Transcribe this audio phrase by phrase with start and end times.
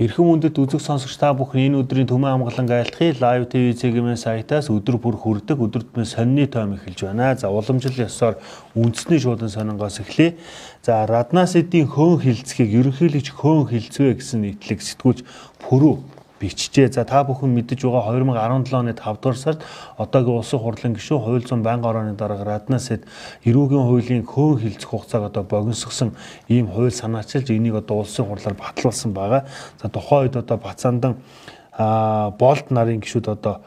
[0.00, 4.72] Эрхэм үндэт үзэг сонсогч та бүхэн энэ өдрийн Төмөн амгалан айлтгын лайв ТV цэгийн сайтаас
[4.72, 7.36] өдөр бүр хүрдэг өдөр тутмын сонины том эхэлж байна.
[7.36, 8.40] За уламжил ёсоор
[8.72, 10.40] үндэсний шуудан сонингоос эхлэе.
[10.80, 15.20] За Раднас эдийн хөөн хилцгийг ерөнхийлөгч хөөн хилцвэ гэсэн нийтлэг сэтгүүлч
[15.68, 16.88] Пүрүү бичжээ.
[16.92, 19.60] За та бүхэн мэдэж байгаа 2017 оны 5 дугаар сард
[20.00, 23.04] одоогийн улсын хурлын гишүүн хууль зүйн байнгын орооны дарга Раднасэд
[23.44, 26.16] эрүүгийн хуулийн хөөн хилцэх хугацааг одоо богиносгосон
[26.48, 29.44] ийм хууль санаачилж энийг одоо улсын хурлаар батлуулсан байгаа.
[29.82, 31.20] За тухайн үед одоо Бацаандан
[31.76, 33.60] а болт нарын гişүүд одоо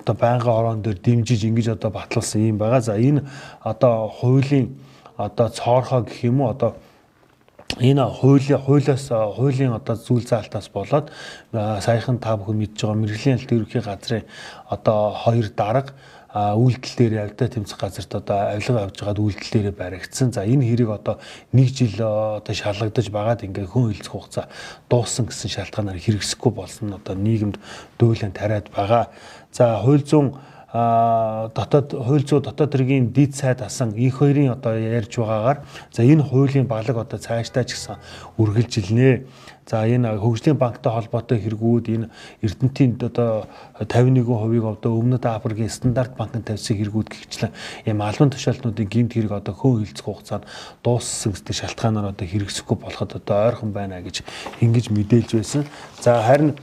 [0.00, 2.80] одоо байнгын ороон дээр дэмжиж ингэж одоо батлуулсан юм байгаа.
[2.80, 3.24] За энэ
[3.60, 4.80] одоо хуулийн
[5.16, 6.74] одоо цоорхоо гэх юм уу одоо
[7.80, 11.12] энэ хуулийн хуулиас хуулийн одоо зүйл заалтаас болоод
[11.52, 14.24] саяхан та бүхэн мэдж байгаа мэрэгжлийн алт ерөнхий газрын
[14.72, 15.92] одоо хоёр дарга
[16.36, 20.32] үйлдэл дээр явдаа тэмцэх газарт одоо авилга авж байгаад үйлдэл дээр баригдсан.
[20.32, 21.16] За энэ хэрэг одоо
[21.52, 24.48] нэг жил одоо шалгагдаж байгаад ингээ хүн хилцэх хугацаа
[24.88, 27.56] дууссан гэсэн шалтгаанаар хэрэгсэхгүй болсон нь одоо нийгэмд
[27.96, 29.08] дөөлөн тариад байгаа.
[29.48, 30.36] За хууль зүйн
[31.56, 35.58] дотоод хууль зүйн дотоод хэргийн дид сайд асан их хоёрын одоо ярьж байгаагаар
[35.92, 37.96] за энэ хуулийн балаг одоо цаашдаа ч гэсэн
[38.36, 39.24] үргэлжилнэ.
[39.66, 42.06] За энэ хөгжлийн банктай холбоотой хэрэгүүд энэ
[42.38, 47.50] Эрдэнтийн одоо 51%-ийг одоо Өмнөд Африкийн стандарт банкнд тавьсан хэрэгүүд гихчлэн
[47.82, 50.46] ийм албан тушаалтнуудын гэмт хэрэг одоо хөөн хилцэх хугацаанд
[50.86, 54.22] дууссан гэдэг шалтгаанаар одоо хэрэгсэхгүй болоход одоо ойрхон байна гэж
[54.62, 55.66] ингэж мэдээлж байсан.
[55.98, 56.54] За харин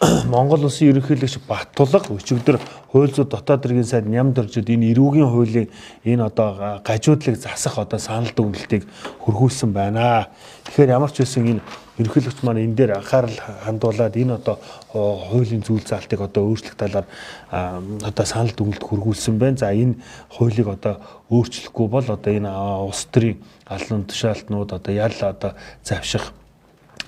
[0.00, 2.56] Монгол улсын ерөнхийлөгч Баттулга өчигдөр
[2.88, 5.68] хууль зүйн дотоод хэргийн сайд нямд оржид энэ эрүүгийн хуулийн
[6.08, 8.88] энэ одоо гажуудлыг засах одоо санал дүгнэлтийг
[9.20, 10.32] хөргүүлсэн байна.
[10.64, 11.60] Тэгэхээр ямар ч байсан энэ
[12.00, 14.56] ерөнхийлөгч маань энэ дээр анхаарал хандуулад энэ одоо
[14.88, 17.04] хуулийн зүйл заалтыг одоо өөрчлөх талаар
[17.52, 19.60] одоо санал дүгнэлт хөргүүлсэн байна.
[19.60, 20.00] За энэ
[20.32, 20.96] хуулийг одоо
[21.28, 23.36] өөрчлөхгүй бол одоо энэ улс төрийн
[23.68, 25.52] албан тушаалтнууд одоо ял одоо
[25.84, 26.32] завших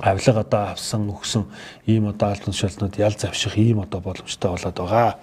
[0.02, 1.46] авилга одоо авсан өгсөн
[1.86, 5.14] ийм одоо албан тушаалтнууд ял завших ийм одоо боломжтой болоод байгаа.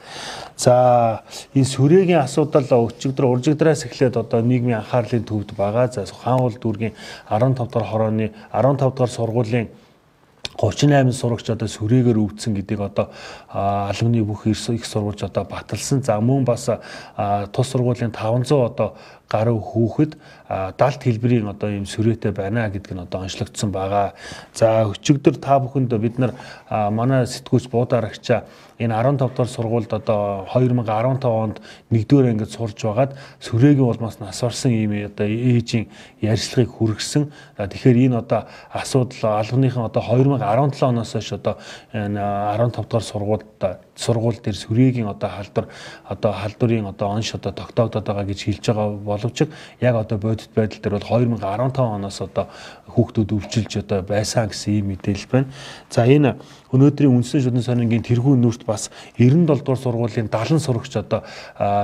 [0.55, 1.23] За
[1.53, 5.91] энэ сүрээгийн асуудал өчигдөр уржигдраас эхлээд одоо нийгмийн анхаарлын төвд байгаа.
[5.91, 6.95] За хаанвал дүүргийн
[7.27, 9.67] 15 дахь хорооны 15 дахь сургуулийн
[10.59, 13.07] 38 сурагч одоо сүрээгээр өвдсөн гэдгийг одоо
[13.47, 16.03] албаны бүх их сургуулж одоо баталсан.
[16.03, 16.67] За мөн бас
[17.51, 18.95] тус сургуулийн 500 одоо
[19.29, 20.17] гаруй хүүхэд
[20.49, 24.17] далд хэлбэрийн одоо ийм сүрээтэй байна гэдг нь одоо онцлогдсон байгаа.
[24.53, 26.33] За өчигдөр та бүхэнд бид нар
[26.69, 33.13] манай сэтгүүлч буударагчаа энэ 15 дахь сургуульд одоо 2015 онд 1-р ангид сурж байгаад
[33.43, 35.91] сүрээгийн улмаас нас барсан ийм одоо ээжийн
[36.23, 37.29] ярьцлагыг хүргэсэн.
[37.59, 41.61] Тэгэхээр энэ одоо асуудал албаныхан одоо 2017 оноос хойш одоо
[41.93, 43.45] энэ 15 дахь сургуульд
[43.99, 45.67] сургууль дээр сүрээгийн одоо халдвар
[46.07, 49.37] одоо халдварын одоо онш одоо тогтоогдоод байгаа гэж хэлж байгаа боловч
[49.81, 52.47] яг одоо бодит байдал дээр бол 2015 оноос одоо
[52.87, 55.51] хүүхдүүд өвчилж одоо байсан гэсэн ийм мэдээлэл байна.
[55.91, 56.39] За энэ
[56.71, 58.87] өнөөдрийн үндсэн шүдэн сонингийн тэргүүн нүрт бас
[59.19, 61.25] 97 дугаар сургуулийн 70 сурагч одоо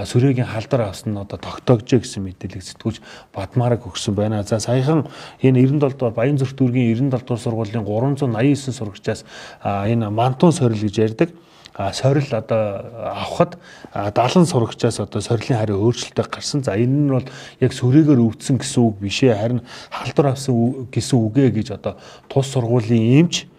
[0.08, 3.02] сүрээгийн халдвар авсан нь одоо тогтоогжээ гэсэн мэдээлэл сэтгүүлж
[3.36, 4.44] Бадмараг өгсөн байна.
[4.48, 5.10] За саяхан
[5.44, 9.26] энэ 97 дугаар Баян зүрх дүүргийн 97 дугаар сургуулийн 389 сурагчаас
[9.66, 11.30] энэ мантун сорил гэж ярьдаг
[11.76, 13.58] сорил одоо авахад
[13.94, 16.64] 70 сурагчаас одоо сорилын хариу өөрчлөлтөй гарсан.
[16.64, 17.28] За энэ нь бол
[17.60, 19.36] яг сүрээгээр өвдсөн гэсэн үг биш ээ.
[19.36, 22.00] Харин халдвар авсан гэсэн үгээ гэж одоо
[22.32, 23.52] тус сургуулийн эмч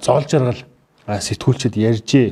[0.00, 0.64] зоол жаргал
[1.04, 2.28] сэтгүүлчэд ярьжээ.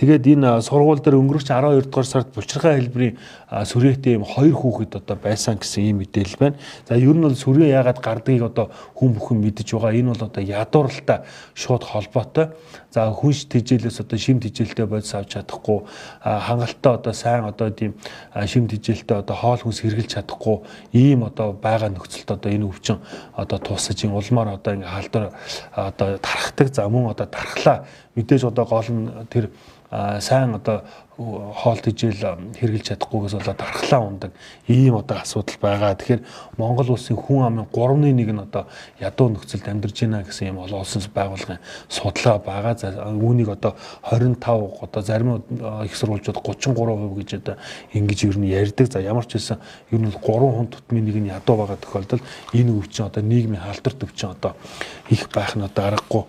[0.00, 3.20] Тэгээд энэ сургууль дээр өнгөрөх 12 дугаар сард булчирхай хэлбэрийн
[3.52, 6.56] сүрээтэй юм хоёр хүүхэд одоо байсан гэсэн ийм мэдээлэл байна.
[6.88, 9.92] За ер нь бол сүрээ яагаад гардгийг одоо хүн бүхэн мэдэж байгаа.
[9.92, 11.18] Энэ бол одоо ядууралтай
[11.52, 12.56] шууд холбоотой.
[12.88, 15.84] За хүнш тижээлээс одоо шим тижээлтэй бодис авч чадахгүй
[16.24, 17.92] хангалттай одоо сайн одоо тийм
[18.48, 20.64] шим тижээлтэй одоо хоол хүнс хэрглэж чадахгүй
[20.96, 22.98] ийм одоо байгаа нөхцөлд одоо энэ өвчин
[23.36, 25.30] одоо тусаж ин улмаар одоо ингээ халдвар
[25.76, 26.72] одоо тархдаг.
[26.72, 27.84] За мөн одоо тархлаа
[28.20, 29.48] мэдээж одоо гол нь тэр
[29.90, 30.84] сайн одоо
[31.18, 34.32] хоол тэжээл хэрглэж чадахгүйгээс болоод дархлаа ундаг
[34.70, 35.98] ийм одоо асуудал байгаа.
[35.98, 36.22] Тэгэхээр
[36.56, 38.70] Монгол улсын хүн амын 3-ны 1 нь одоо
[39.02, 41.58] ядуу нөхцөлд амьдарч байна гэсэн юм олон улсын байгууллагын
[41.90, 42.78] судалгаа байгаа.
[43.18, 43.74] Үүнийг одоо
[44.06, 45.42] 25 одоо зарим
[45.82, 47.56] их сурвалжууд 33% гэж одоо
[47.90, 48.86] ингэж ер нь ярьдаг.
[48.94, 49.58] За ямар ч хэлсэн
[49.90, 52.22] ер нь 3 хүн тутмын нэг нь ядуу байгаа тохиолдолд
[52.54, 54.54] энэ өвчин одоо нийгмийн халдварт өвчин одоо
[55.10, 56.24] их байх нь одоо аргагүй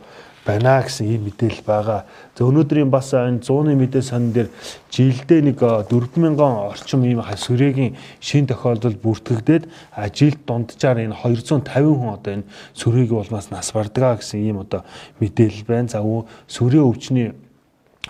[0.46, 2.06] байна гэсэн ийм мэдээлэл байгаа.
[2.34, 4.50] За өнөөдрийн бас энэ 100-ны мэдээ сонин дээр
[4.90, 9.70] жилдээ нэг 4000 орчим ийм сүрээгийн шин тохиолдол бүртгэгдээд
[10.18, 14.82] жилд дунджаар энэ 250 хүн одоо энэ сүрээгийн улмаас нас бардгаа гэсэн ийм одоо
[15.22, 15.94] мэдээлэл байна.
[15.94, 17.38] За сүрээ өвчний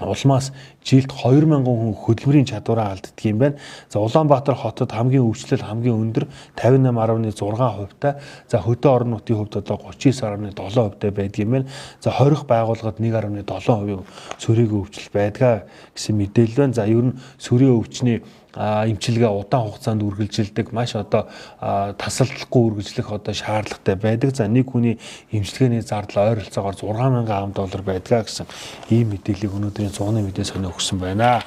[0.09, 0.51] улмаас
[0.81, 3.55] жилд 2000 хүн хөдөлмөрийн чадвараа алддаг юм байна.
[3.89, 6.25] За Улаанбаатар хотод хамгийн өвчлөл хамгийн өндөр
[6.57, 7.37] 58.6
[7.77, 8.13] хувьтай.
[8.49, 11.67] За хөдөө орон нутгийн хувьд одоо 39.7 хувьтай байдаг юм байна.
[12.01, 14.03] За 20 байгууллагад 1.7%
[14.41, 16.73] сөрийн өвчлөл байдгаа гэсэн мэдээлэл байна.
[16.73, 18.21] За ер нь сөрийн өвчний
[18.55, 21.31] эмчилгээ удаан хугацаанд үргэлжилдэг маш одоо
[21.61, 24.35] тасалдлахгүй үргэлжлэх одоо шаардлагатай байдаг.
[24.35, 24.99] За нэг хүний
[25.31, 28.45] эмчилгээний зардал ойролцоогоор 6000 ам доллар байдгаа гэсэн
[28.91, 31.39] ийм мэдээллийг өнөөдрийн 100-ны мэдээ сонио өгсөн байна.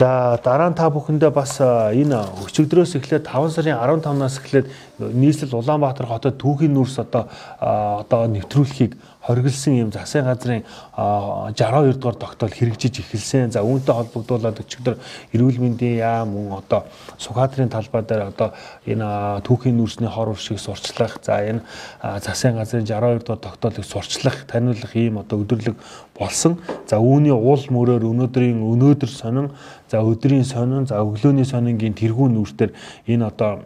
[0.00, 2.16] За дараа нь та бүхэндээ бас энэ
[2.46, 4.66] өчигдрөөс эхлээд 5 сарын 15-наас эхлээд
[4.96, 7.28] нийслэл Улаанбаатар хотод түүхийн нүрс одоо
[7.60, 8.96] одоо нэвтрүүлэхийг
[9.30, 10.64] хоригдсан юм засгийн газрын
[10.96, 13.54] 62 дугаар тогтоол хэрэгжиж эхэлсэн.
[13.54, 14.98] За үүнтэй холбогдуулаад өчигдөр
[15.30, 16.82] эрүүл мэндийн яам мөн одоо
[17.14, 18.50] Сүхбаатарын талбай дээр одоо
[18.86, 21.62] энэ түүхийн нүүрсний хор уршиг сурчлах, за энэ
[22.02, 25.78] засгийн газрын 62 дугаар тогтоолыг сурчлах, таниулах ийм одоо өдөрлөг
[26.18, 26.58] болсон.
[26.90, 29.50] За үүний уул мөрөөр өнөөдрийн өнөөдөр сонин,
[29.86, 32.74] за өдрийн сонин, за өглөөний сонингийн тэргүүн нүүртэр
[33.06, 33.62] энэ одоо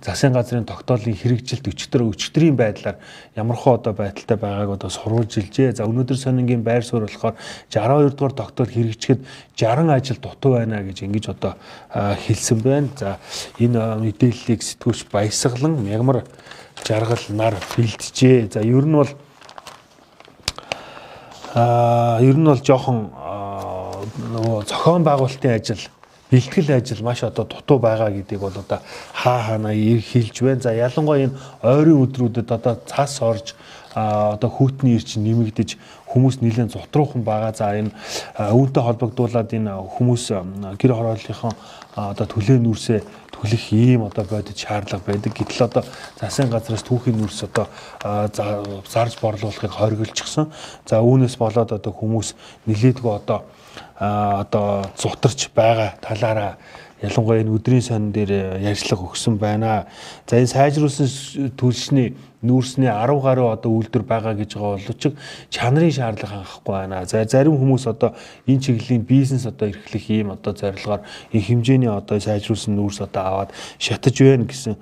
[0.00, 2.96] засгийн газрын тогтоолын хэрэгжилт өчтөр өчтөрийн байдлаар
[3.36, 5.78] ямархуу одоо байдалтай байгааг одоо сурвалж илжээ.
[5.78, 7.38] За өнөөдөр сонингийн байр суурь болохоор
[7.70, 9.22] 62 дугаар тогтоол хэрэгжихэд
[9.54, 11.54] 60 ажил дутуу байна гэж ингэж одоо
[11.94, 12.90] хэлсэн байна.
[12.98, 13.18] За
[13.62, 16.24] энэ мэдээллийг сэтгүүлч баясгалан мягмар
[16.82, 18.50] жаргал нар бэлджээ.
[18.52, 19.10] За ер нь бол
[21.54, 23.10] аа ер нь бол жоохон
[24.34, 25.82] нөгөө зохион байгуулалтын ажил
[26.30, 28.78] бэлтгэл ажил маш одоо дутуу байгаа гэдгийг бол одоо
[29.12, 30.60] хаа хаана хэлж байна.
[30.60, 33.54] За ялангуяа энэ ойрын өдрүүдэд одоо цас орж
[33.94, 35.74] одоо хүүтний ирчин нэмэгдэж
[36.10, 37.54] хүмүүс нэлээд зутруухан байгаа.
[37.54, 37.90] За энэ
[38.38, 40.24] үүнтэй холбогдуулаад энэ хүмүүс
[40.78, 41.54] гэр хорооллынхон
[41.94, 43.00] одоо төлөө нүрсээ
[43.34, 45.32] төлөх ийм одоо бодит шаардлага байдаг.
[45.34, 45.82] Гэтэл одоо
[46.20, 47.66] засгийн газраас түүхийн нүрс одоо
[48.86, 50.52] зарж борлуулахыг хориглочихсон.
[50.86, 52.34] За үүнээс болоод одоо хүмүүс
[52.66, 53.42] нилээдгүй одоо
[53.98, 56.58] одоо зутарч байгаа талаараа
[57.02, 59.86] ялангуяа энэ өдрийн сонин дээр ярьцлага өгсөн байна.
[60.28, 62.14] За энэ сайжруулсан төлшний
[62.44, 65.02] нүүрсний 10 гаруй одоо үйлдвэр байгаа гэж байгаа боловч
[65.48, 67.04] чанарын шаардлага хангахгүй байна.
[67.04, 68.14] За зарим хүмүүс одоо
[68.46, 71.00] энэ чиглэлийн бизнес одоо эрхлэх ийм одоо зорилгоор
[71.32, 74.76] их хэмжээний одоо сайжруулсан нүүрс одоо аваад шатаж байна гэсэн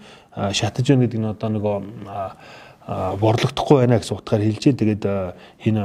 [0.55, 1.77] шатаж байна гэдэг нь одоо нөгөө
[3.19, 4.79] борлогдохгүй байна гэсэн утгаар хэлж дээ.
[4.79, 5.05] Тэгээд
[5.67, 5.83] энэ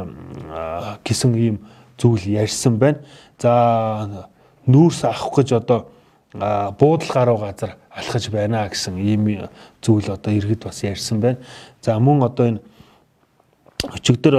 [1.06, 1.58] гисэн ийм
[1.98, 3.02] зүйл ярьсан байна.
[3.42, 4.30] За
[4.70, 5.90] нүүрс авах гэж одоо
[6.34, 9.50] буудал гаруй газар алхаж байна гэсэн ийм
[9.82, 11.38] зүйл одоо иргэд бас ярьсан байна.
[11.82, 12.62] За мөн одоо энэ
[13.84, 14.36] өчигдөр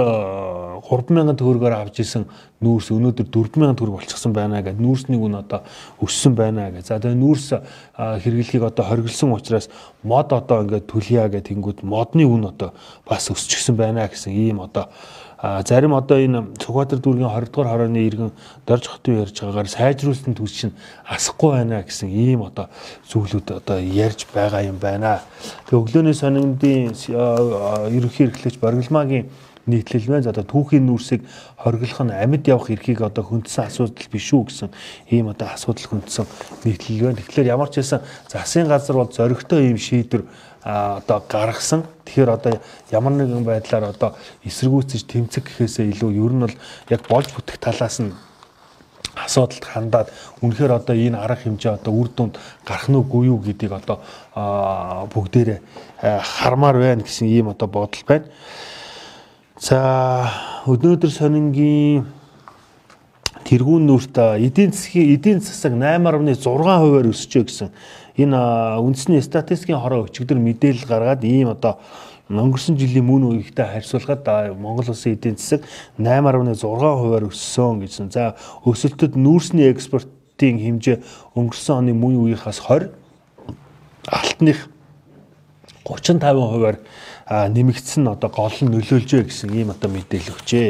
[0.81, 2.25] 3000 төгрөгөөр авч исэн
[2.65, 5.61] нүүрс өнөөдөр 4000 төгрөг болчихсон байна гэдэг нүүрсний үн одоо
[6.01, 6.89] өссөн байна гэж.
[6.89, 7.47] За тэгээ нүүрс
[7.95, 9.69] хэрэглэхийг одоо хориглосон учраас
[10.01, 12.73] мод одоо ингээд төлье гэх тэнгууд модны үн одоо
[13.05, 14.89] бас өсчихсөн байна гэсэн ийм одоо
[15.41, 18.31] зарим одоо энэ Сүхбаатар дүүргийн 20 дугаар хорооны иргэн
[18.65, 22.71] дорж хотын ярьж байгаагаар сайжруулалтын түс чинь асахгүй байна гэсэн ийм одоо
[23.11, 25.19] зүйлүүд одоо ярьж байгаа юм байна.
[25.67, 26.95] Тэгээ өглөөний сониндын
[27.91, 29.27] ерөнхий эрхлэгч Боргилмаагийн
[29.67, 30.23] нийтлэл байна.
[30.23, 31.27] За одоо түүхийн нүүрсийг
[31.57, 34.69] хориглох нь амьд явах эрхийг одоо хөндсөн асуудал биш үү гэсэн
[35.09, 36.25] ийм одоо асуудал хөндсөн
[36.63, 37.19] нийтлэл байна.
[37.19, 40.23] Тэгэхээр ямар ч хэлсэн засгийн газар бол зоригтой ийм шийдвэр
[40.65, 41.85] одоо гаргасан.
[42.05, 42.59] Тэгэхээр одоо
[42.89, 46.57] ямар нэгэн байдлаар одоо эсэргүүцэж тэмцэх гэхээсээ илүү ер нь бол
[46.89, 48.13] яг болж бүтэх талаас нь
[49.15, 50.07] асуудалд хандаад
[50.41, 54.01] үнэхээр одоо энэ арга хэмжээ одоо үр дүнд гарах нь үгүй юу гэдгийг одоо
[55.13, 55.59] бүгдээрээ
[56.01, 58.25] хармаар байна гэсэн ийм одоо бодол байна.
[59.61, 60.27] За
[60.65, 62.09] өнөөдөр сонингийн
[63.45, 67.69] тэргүүн нүрт эдийн засгийн эдийн засаг 8.6 хувиар өсөж гэсэн
[68.17, 71.79] энэ үндэсний статистикийн хороо өчигдөр мэдээлэл гаргаад ийм одоо
[72.29, 75.61] өнгөрсөн жилийн мөн үеигтэй харьцуулахад Монгол улсын эдийн засаг
[75.99, 78.09] 8.6 хувиар өссөн гэсэн.
[78.09, 78.33] За
[78.65, 80.97] өсөлтөд нүүрсний экспортын хэмжээ
[81.37, 82.89] өнгөрсөн оны мөн үеийнхаас 20
[84.09, 84.69] алтных
[85.85, 86.77] 35 хувиар
[87.29, 90.69] нэмэгдсэн одоо гол нь нөлөөлжээ гэсэн ийм одоо мэдээлэл өгчээ.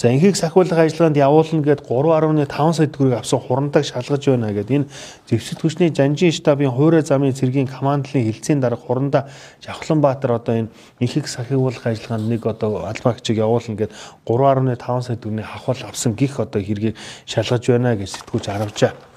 [0.00, 4.88] За энхийг сахиулах ажиллагаанд явуулна гэд 3.5 сая төгрөг авсан хурандаг шалгаж байна гэд энэ
[5.28, 9.28] зэвсэг түвшний жанжин штабын хуурай замын цэргийн командлын хилцээний дарга хуранда
[9.60, 10.72] Жавхланбаатар одоо энэ
[11.04, 13.92] энхийг сахиулах ажиллагаанд нэг одоо албаагчийг явуулна гэд
[14.24, 16.96] 3.5 сая төгрөгийн хавхал авсан гих одоо хэргийг
[17.28, 19.09] шалгаж байна гэж сэтгүүлч харамжаа.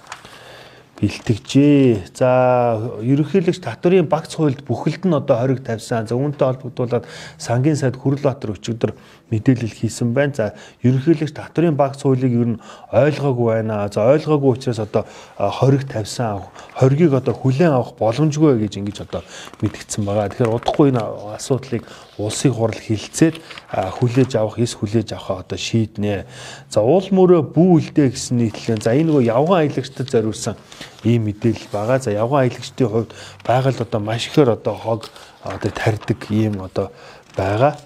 [1.04, 2.16] Бэлтгэжээ.
[2.16, 6.08] За ерөнхийлөгч татврын багц хуульд бүхэлд нь одоо хориг тавьсан.
[6.08, 7.04] За үүнтэй холбогдуулаад
[7.36, 8.96] сангийн сайд Хүрлбаатар өчигдөр
[9.28, 10.32] мэдээлэл хийсэн байна.
[10.32, 10.46] За
[10.80, 12.62] ерөнхийлөгч татврын багц хуулийг ер нь
[12.96, 13.92] ойлгоогүй байна.
[13.92, 15.04] За ойлгоогүй учраас одоо
[15.36, 16.48] хориг тавьсан.
[16.80, 19.28] Хоригийг одоо хүлээн авах боломжгүй гэж ингэж одоо
[19.60, 20.32] мэдгдсэн байгаа.
[20.32, 21.04] Тэгэхээр удахгүй энэ
[21.36, 21.84] асуудлыг
[22.16, 23.42] улсын хурал хилцээд
[23.74, 26.24] хүлээж авах, эс хүлээж авахаа одоо шийднэ.
[26.70, 28.86] За уул мөрөө бүү үлдээ гэсэн нийтлэн.
[28.86, 30.56] За энэ нөгөө явган аялагчдад зориулсан
[31.04, 32.00] ийм мэдээлэл байгаа.
[32.00, 33.12] За явган аялагчдын хувьд
[33.46, 35.10] байгальд одоо маш ихээр одоо хог
[35.44, 36.92] одоо тарьдаг ийм одоо
[37.36, 37.78] байгаа.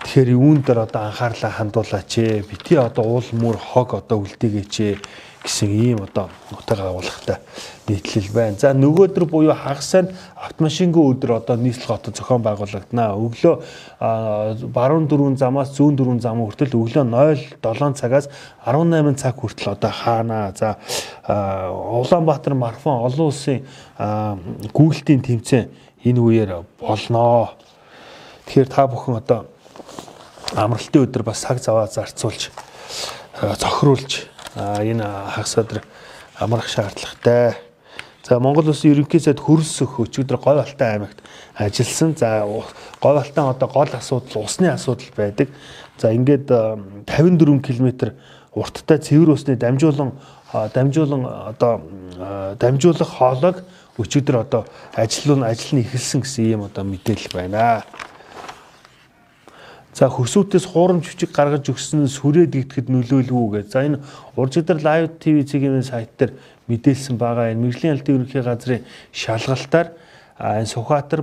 [0.00, 2.42] Тэгэхээр юун дээр одоо анхаарлаа хандуулаач ээ.
[2.48, 4.96] Бити одоо уул мөр хог одоо үлдээгээч ээ
[5.44, 7.40] гэсэн ийм одоо нутаг агуулгатай
[7.88, 8.56] нийтлэл байна.
[8.60, 13.16] За нөгөөдөр буюу хагасанд автомашингүй өдөр одоо нийслэл хотод зохион байгуулагдана.
[13.16, 18.28] Өглөө баруун дөрвөн замаас зүүн дөрвөн зам хүртэл өглөө 07 цагаас
[18.68, 20.52] 18 цаг хүртэл одоо хаана.
[20.52, 20.76] За
[21.28, 23.64] Улаанбаатар марафон олон улсын
[24.76, 25.72] гүйлтийн тэмцээн
[26.04, 27.56] энэ үеэр болноо.
[28.44, 29.48] Тэгэхээр та бүхэн одоо
[30.56, 32.50] амралтын өдөр бас цаг заваа зарцуулж
[33.40, 34.26] зохируулж
[34.56, 35.82] энэ хагас өдөр
[36.40, 37.54] амрах шаардлагатай.
[38.26, 41.22] За Монгол Улсын ерөнхий сайд хөрс өх өчигдөр Говь Алтай аймагт
[41.54, 42.16] ажилласан.
[42.16, 42.44] За
[43.00, 45.48] Говь Алтан одоо гол асуудал усны асуудал байдаг.
[45.98, 46.48] За ингээд
[47.06, 48.14] 54 км
[48.54, 50.12] урттай цэвэр усны дамжуулан
[50.52, 51.82] дамжуулан одоо
[52.58, 53.64] дамжуулах хоолойг
[53.98, 57.84] өчигдөр одоо ажил нь ажил нь эхэлсэн гэсэн ийм одоо мэдээлэл байна.
[59.90, 63.66] За хөсөөтөөс хуурамч хүчиг гаргаж өгсөн сүрээ дэгдэхэд нөлөөлвүү гэж.
[63.74, 63.98] За энэ
[64.38, 66.32] уржигдэр лайв ТV цэгийн сайт дээр
[66.70, 67.50] мэдээлсэн байгаа.
[67.50, 69.88] Энэ мэрэгжлийн албан ерөнхий газрын шалгалтаар
[70.38, 71.20] энэ Сүхбаатар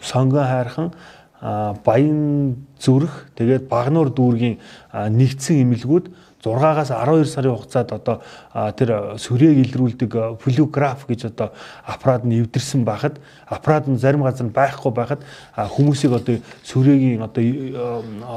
[0.00, 0.88] сонгон хайрхан
[1.84, 4.56] Баян зүрх тэгээд Багнуур дүүргийн
[4.94, 6.06] нэгдсэн эмэлгүүд
[6.54, 8.16] 6-аас 12 сарын хугацаанд одоо
[8.78, 11.50] тэр сүрээг илрүүлдэг полиграф гэж одоо
[11.84, 13.18] аппарат нь эвдэрсэн байхад
[13.50, 15.20] аппарат нь зарим газар нь байхгүй байхад
[15.56, 17.42] хүмүүсийг одоо сүрээгийн одоо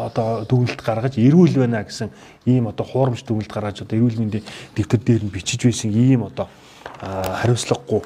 [0.09, 2.09] одоо дүгнэлт гаргаж эрүүл байна гэсэн
[2.45, 6.47] ийм одоо хуурамч дүгнэлт гаргаж одоо эрүүл мэндийн дэвтэр дээр нь бичиж байсан ийм одоо
[6.99, 8.01] хариуцлагагүй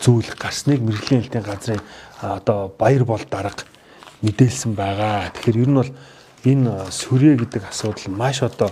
[0.00, 1.82] зүйл гарсныг мэрэгжлийн хэлтийн газрын
[2.22, 3.68] одоо баяр бол дарга
[4.22, 5.30] мэдээлсэн байгаа.
[5.34, 5.90] Тэгэхээр ер нь бол
[6.48, 8.70] энэ сүрээ гэдэг асуудал маш одоо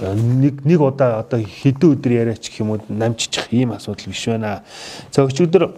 [0.00, 4.64] нэг нэг удаа одоо хэдэн өдөр яриач гэх юм уу намжчих ийм асуудал биш байна.
[5.12, 5.76] За өчигдөр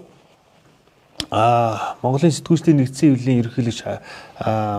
[1.31, 3.81] а Монголын сэтгүүлчдийн нэгдсэн хөвлийн ерөнхийлөгч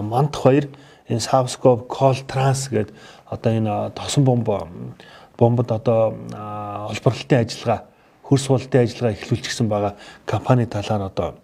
[0.10, 0.66] Мандах хоёр
[1.10, 2.94] энэ Subscope Call Trans гэдэг
[3.30, 4.48] одоо энэ тосон бомб
[5.38, 6.18] бомбод одоо
[6.90, 7.86] олборлолтын ажиллагаа
[8.24, 9.94] хөрс суултын ажиллагаа эхлүүлчихсэн байгаа
[10.26, 11.36] компани талаар одоо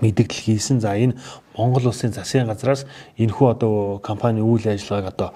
[0.00, 0.80] мэдээлэл хийсэн.
[0.80, 1.14] За энэ
[1.56, 2.84] Монгол улсын засгийн газраас
[3.16, 5.30] энэхүү одоо компани үйл ажиллагааг одоо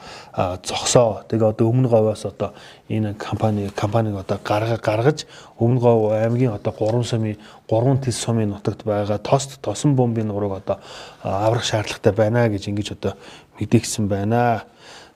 [0.66, 1.22] зогсоо.
[1.28, 2.52] Тэгээ одоо өмнө говьоос одоо
[2.88, 5.24] энэ компани компаниг одоо гарга гаргаж
[5.58, 7.38] өмнө говь аймгийн одоо 3 сумын
[7.70, 10.80] 3 тис сумын нутагт байгаа тост тосон бомбын нурууг одоо
[11.22, 13.14] аврах шаардлагатай байна гэж ингэж одоо
[13.60, 14.64] мэдээлсэн байна.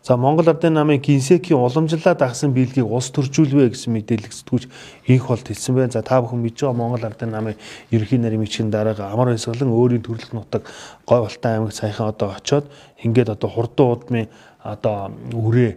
[0.04, 4.68] За Монгол Ардын намын Гинсекийн уламжлалаа дагсан биелгийг улс төржүүлвэ гэсэн мэдээлэл сэтгүүлч
[5.08, 5.96] инх болт хэлсэн байна.
[5.96, 7.56] За та бүхэн мэдж байгаа Монгол Ардын намын
[7.88, 10.68] ерөнхий нарийн бичгийн дарга амар баясгалан өөрийн төрөлх нутаг
[11.08, 12.68] гой болтой аймагт саяхан одоо очоод
[13.00, 14.28] ингээд одоо хурдан удмын
[14.60, 15.72] одоо үрээ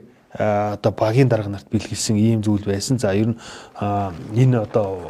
[0.75, 2.99] одоо багийн дарга нарт бэлгэлсэн ийм зүйл байсан.
[2.99, 3.39] За ер нь
[3.79, 5.07] энэ одоо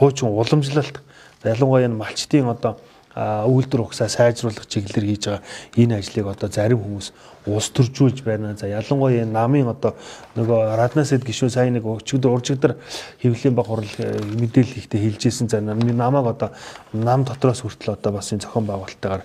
[0.00, 1.04] хуучин уламжлалт
[1.44, 2.80] ялангуяа энэ малчтын одоо
[3.16, 5.42] үйлдвэр ухсаа сайжруулах чиглэлээр хийж байгаа
[5.74, 7.10] энэ ажлыг одоо зарим хүмүүс
[7.50, 8.54] улс төржүүлж байна.
[8.54, 9.96] За ялангуяа намын одоо
[10.36, 12.76] нөгөө Раднасэд гişүү сайн нэг өчигдөр уржигдөр
[13.18, 15.48] хэвлэлийн баг хурал э, мэдээлэл ихтэй хэлжсэн.
[15.50, 16.54] За намайг одоо
[16.92, 19.24] нам дотроос хүртэл одоо бас энэ зохион байгуулалтаагаар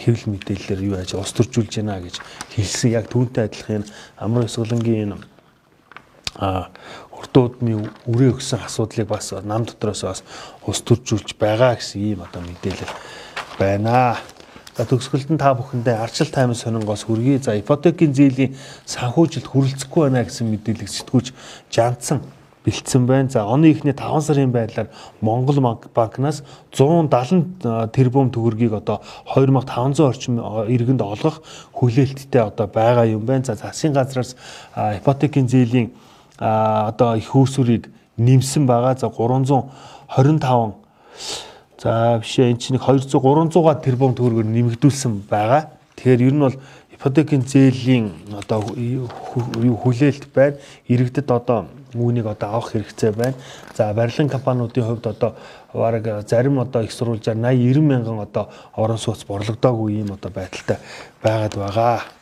[0.00, 2.16] хэвлэл мэдээллээр юу яаж улс төржүүлж байна гэж
[2.56, 2.96] хэлсэн.
[2.96, 3.84] Яг түүнтэй адилхан
[4.16, 5.32] амар өсгөлөнгийн энэ
[7.22, 10.22] а урдуудны үрээ өгсөн асуудлыг бас нам дотроос бас
[10.66, 12.90] ус төржүүлж байгаа гэсэн ийм одоо мэдээлэл
[13.58, 14.18] байна.
[14.74, 17.44] За төгсгөлд нь та бүхэндээ арчил таймын сонингоос хүргэе.
[17.44, 18.56] За ипотекийн зээлийн
[18.88, 21.28] санхүүжилт хүрэлцэхгүй байна гэсэн мэдээлэл сэтгүүлч
[21.68, 22.24] жантсан
[22.64, 23.28] бэлдсэн байна.
[23.28, 24.88] За оны ихний 5 сарын байдлаар
[25.20, 25.60] Монгол
[25.92, 31.44] банкнаас 170 тэрбум төгрөгийг одоо 2500 орчим иргэнд олгох
[31.76, 33.44] хүлээлттэй одоо байгаа юм байна.
[33.44, 34.36] За засгийн газраас
[34.74, 35.92] ипотекийн зээлийн
[36.38, 38.96] одоо их үүсвэрийг нэмсэн байгаа.
[38.96, 40.74] За 325
[41.82, 45.74] за бишээ эн чинь 200 300-аар тэрбум төгрөгөөр нэмэгдүүлсэн байгаа.
[45.96, 46.56] Тэгэхээр ер нь бол
[46.94, 48.06] ипотекийн зээлийн
[48.38, 50.56] одоо хүлээлт байна.
[50.86, 53.34] Иргэдэд одоо үүнийг одоо авах хэрэгцээ байна.
[53.74, 55.34] За барилгын компаниудын хувьд одоо
[55.74, 60.78] бараг зарим одоо их сурвалжаар 80 90 мянган одоо орон сууц борлогдоогүй ийм одоо байдалтай
[61.22, 62.21] байгаад байгаа.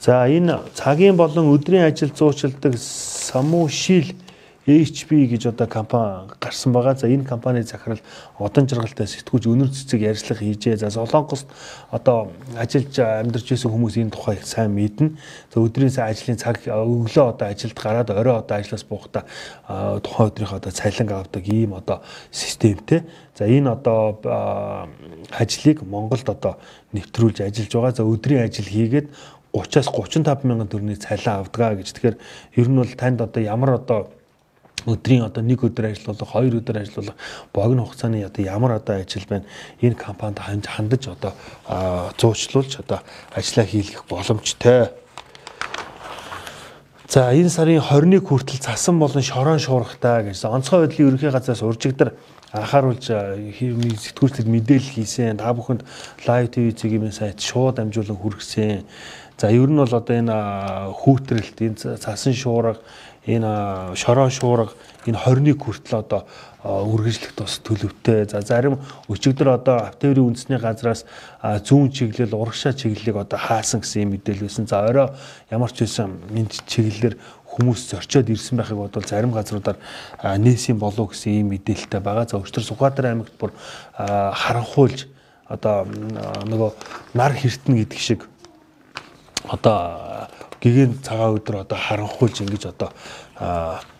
[0.00, 4.16] За энэ цагийн болон өдрийн ажил зуучилдаг Самушил
[4.64, 6.96] HP гэж одоо компани гарсан байгаа.
[6.96, 8.00] За энэ компани захирал
[8.38, 10.80] одон жаргалтай сэтгүүлж өнөр цэцэг ярьцлага хийжээ.
[10.80, 11.44] За Солонгост
[11.90, 15.20] одоо ажиллаж амьдарч байсан хүмүүс энэ тухай их сайн мэднэ.
[15.52, 19.28] За өдрийн сайн ажлын цаг өглөө одоо ажилд гараад орой одоо ажлаас буухдаа
[20.00, 22.00] тухайн өдрийнх одоо цалин авдаг ийм одоо
[22.32, 23.04] системтэй.
[23.36, 24.16] За энэ одоо
[25.28, 26.56] ажлыг Монголд одоо
[26.92, 27.96] нэвтрүүлж ажиллаж байгаа.
[27.96, 29.08] За өдрийн ажил хийгээд
[29.52, 31.92] 30-аас 35 мянган төгрөгийн цалин авдгаа гэж.
[31.92, 32.16] Тэгэхээр
[32.56, 34.10] ер нь бол танд одоо ямар одоо
[34.86, 37.16] өдрийн одоо нэг өдөр ажиллах, хоёр өдөр ажиллах
[37.52, 39.44] богино хугацааны одоо ямар одоо ажил байна
[39.82, 41.32] энэ компанид хандаж одоо
[42.16, 43.00] зуучлуулж одоо
[43.34, 44.88] ажиллаа хийх боломжтой.
[47.10, 52.14] За энэ сарын 21 хүртэл цасан болон шорон шуурхтай гэсэн онцгой байдлын ерөнхий газраас уржигдар
[52.54, 55.42] анхааруулж сэтгүүлчдэд мэдээлэл хийсэн.
[55.42, 55.82] Та бүхэнд
[56.22, 58.86] ТV цэгийн сайт шууд амжуулан хүргэсэн.
[59.40, 60.36] За ер нь бол одоо энэ
[61.00, 62.76] хүүтрэлт, энэ цасан шуурга
[63.24, 64.76] энэ шороо шуурга
[65.08, 66.28] энэ 21 хүртэл одоо
[66.60, 68.28] үргэлжлэх тус төлөвтэй.
[68.28, 68.76] За зарим
[69.08, 71.08] өчигдөр одоо Автоврын үндэсний газраас
[71.40, 74.68] зүүн чиглэл, урагшаа чиглэлийг одоо хаасан гэсэн мэдээлэл байсан.
[74.68, 75.08] За орой
[75.48, 77.16] ямар ч байсан энэ чиглэлээр
[77.48, 79.80] хүмүүс зорчоод ирсэн байхыг бодвол зарим газруудаар
[80.20, 82.28] нээсийн болов гэсэн ийм мэдээлэлтэй байгаа.
[82.28, 83.56] За өчтөр Сүхбаатар аймагт бүр
[83.96, 85.08] харанхуйлж
[85.48, 85.88] одоо
[86.44, 86.70] нөгөө
[87.16, 88.29] нар хертэн гэдэг шиг
[89.48, 90.28] одоо
[90.60, 92.90] гэгээн цагаан өдөр одоо харанхуйлж ингэж одоо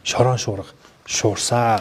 [0.04, 0.68] шорон шуурга
[1.06, 1.80] шуурсаа.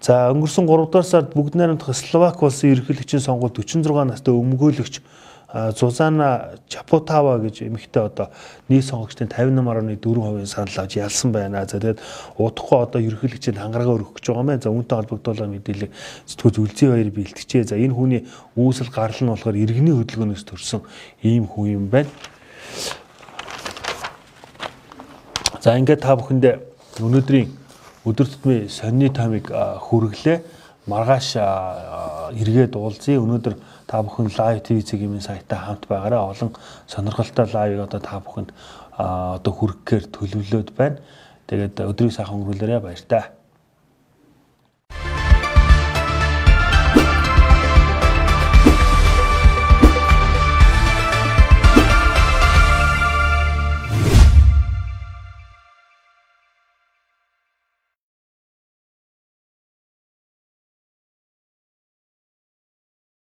[0.00, 5.00] За өнгөрсөн 3 дугаар сард бүгд найрамдах Словак улсын ерөнхийлөгчийн сонгуульд 46 настай өмгөөлөгч
[5.50, 8.30] Зузана Чапутава гэж эмэгтэй одоо
[8.68, 11.66] нийт сонгогчдын 58.4% санал авч ялсан байна.
[11.66, 11.98] За тэгээд
[12.38, 14.62] удахгүй одоо ерөнхийлөгчөнд хангаргаа өргөх гэж байгаа мэн.
[14.62, 15.90] За үүнтэй холбогдуулаад мэдээлэл
[16.30, 17.64] сэтгүүл үлзий баяр бэлтжээ.
[17.66, 18.22] За энэ хүний
[18.54, 20.80] үүсэл гарал нь болохоор иргэний хөдөлгөөнөөс төрсэн
[21.26, 22.08] ийм хүн юм байна.
[25.60, 26.54] За ингээд та бүхэндээ
[27.04, 27.48] өнөөдрийн
[28.08, 30.38] өдөр тутмын сонины таймыг хүргэлээ.
[30.88, 31.36] Маргааш
[32.32, 33.20] эргээд уулзъя.
[33.20, 36.56] Өнөөдөр та бүхэн лайв ТV цэгийн сайтаа хамт байгаараа олон
[36.88, 38.50] сонирхолтой лайвыг одоо та бүхэнд
[38.96, 40.96] одоо хүргэхээр төлөвлөд байна.
[41.44, 43.39] Тэгээд өдрийг сайхан өнгөрүүлээрэ баяр таа.